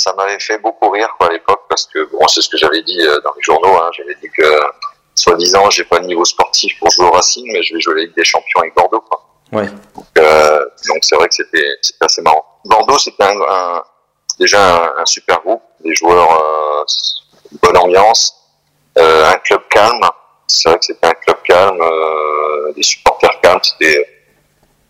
Ça 0.00 0.12
m'avait 0.16 0.40
fait 0.40 0.58
beaucoup 0.58 0.88
rire 0.90 1.14
quoi, 1.18 1.28
à 1.28 1.32
l'époque 1.32 1.62
parce 1.68 1.86
que 1.86 2.00
bon, 2.10 2.26
c'est 2.28 2.40
ce 2.42 2.48
que 2.48 2.56
j'avais 2.56 2.82
dit 2.82 3.00
euh, 3.00 3.20
dans 3.24 3.32
les 3.36 3.42
journaux. 3.42 3.74
Hein. 3.76 3.90
J'avais 3.96 4.14
dit 4.22 4.30
que, 4.36 4.48
soi-disant, 5.14 5.68
j'ai 5.70 5.84
pas 5.84 5.98
de 6.00 6.06
niveau 6.06 6.24
sportif 6.24 6.78
pour 6.78 6.90
jouer 6.90 7.06
au 7.06 7.10
Racing, 7.10 7.44
mais 7.52 7.62
je 7.62 7.74
vais 7.74 7.80
jouer 7.80 7.94
la 7.96 8.00
Ligue 8.02 8.16
des 8.16 8.24
Champions 8.24 8.60
avec 8.60 8.74
Bordeaux. 8.74 9.00
Quoi. 9.08 9.18
Ouais. 9.52 9.66
Donc, 9.94 10.06
euh, 10.18 10.64
donc 10.88 10.98
c'est 11.02 11.16
vrai 11.16 11.28
que 11.28 11.34
c'était 11.34 11.76
assez 12.00 12.22
marrant. 12.22 12.44
Bordeaux, 12.64 12.98
c'était 12.98 13.24
un, 13.24 13.40
un- 13.40 13.82
déjà 14.38 14.60
un, 14.76 15.02
un 15.02 15.06
super 15.06 15.40
groupe, 15.42 15.62
des 15.84 15.94
joueurs, 15.94 16.32
euh, 16.32 16.84
une 17.52 17.58
bonne 17.62 17.76
ambiance, 17.76 18.34
euh, 18.98 19.30
un 19.34 19.38
club 19.38 19.62
calme. 19.68 20.00
C'est 20.46 20.68
vrai 20.70 20.78
que 20.78 20.84
c'était 20.86 21.06
un 21.06 21.14
club 21.14 21.36
calme, 21.44 21.78
des 22.74 22.82
supporters 22.82 23.40
calmes. 23.42 23.60
C'était 23.62 24.06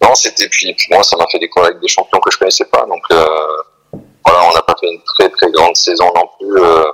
non, 0.02 0.14
c'était 0.14 0.48
puis, 0.48 0.72
puis 0.74 0.86
moi, 0.90 1.02
ça 1.02 1.16
m'a 1.18 1.26
fait 1.30 1.38
découvrir 1.38 1.70
avec 1.72 1.80
des 1.82 1.88
champions 1.88 2.18
que 2.20 2.30
je 2.32 2.38
connaissais 2.38 2.64
pas. 2.66 2.86
Donc 2.86 3.02
euh, 3.10 3.26
voilà, 4.24 4.44
on 4.48 4.54
n'a 4.54 4.62
pas 4.62 4.69
une 4.82 5.02
très 5.02 5.28
très 5.28 5.50
grande 5.50 5.76
saison 5.76 6.10
non 6.14 6.28
plus 6.38 6.62
euh, 6.62 6.84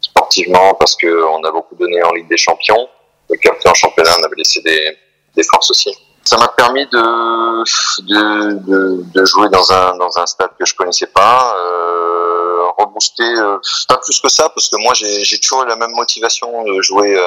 sportivement 0.00 0.74
parce 0.74 0.96
que 0.96 1.24
on 1.24 1.42
a 1.44 1.50
beaucoup 1.50 1.74
donné 1.76 2.02
en 2.02 2.12
Ligue 2.12 2.28
des 2.28 2.36
Champions. 2.36 2.88
Et 3.32 3.38
qu'après 3.38 3.68
en 3.68 3.74
championnat, 3.74 4.10
on 4.18 4.24
avait 4.24 4.36
laissé 4.36 4.60
des, 4.60 4.96
des 5.36 5.42
forces 5.44 5.70
aussi. 5.70 5.96
Ça 6.24 6.36
m'a 6.36 6.48
permis 6.48 6.84
de, 6.86 7.62
de, 8.02 9.02
de, 9.14 9.24
jouer 9.24 9.48
dans 9.48 9.72
un, 9.72 9.96
dans 9.96 10.18
un 10.18 10.26
stade 10.26 10.50
que 10.58 10.66
je 10.66 10.74
connaissais 10.74 11.06
pas, 11.06 11.54
euh, 11.56 12.66
rebooster, 12.78 13.22
euh, 13.22 13.58
pas 13.88 13.98
plus 13.98 14.20
que 14.20 14.28
ça, 14.28 14.48
parce 14.50 14.68
que 14.68 14.76
moi 14.82 14.92
j'ai 14.94 15.38
toujours 15.40 15.62
eu 15.62 15.66
la 15.66 15.76
même 15.76 15.92
motivation 15.92 16.62
de 16.64 16.82
jouer 16.82 17.18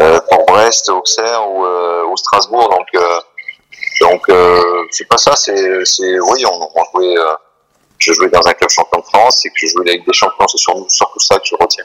euh, 0.00 0.20
pour 0.30 0.46
Brest, 0.46 0.88
Auxerre 0.88 1.48
ou, 1.50 1.64
ou 1.64 2.16
Strasbourg, 2.16 2.70
donc 2.70 3.02
donc 4.00 4.22
c'est 4.90 5.08
pas 5.08 5.18
ça, 5.18 5.36
c'est 5.36 6.20
oui 6.20 6.44
on, 6.46 6.68
on 6.74 6.84
jouait, 6.92 7.14
je 8.02 8.12
jouais 8.12 8.28
dans 8.28 8.46
un 8.46 8.52
club 8.52 8.70
champion 8.70 9.00
de 9.00 9.04
France 9.04 9.46
et 9.46 9.50
que 9.50 9.54
je 9.56 9.68
jouais 9.68 9.92
Ligue 9.92 10.06
des 10.06 10.12
Champions, 10.12 10.46
c'est 10.48 10.58
surtout 10.58 11.20
ça 11.20 11.36
que 11.38 11.46
je 11.46 11.54
retiens. 11.54 11.84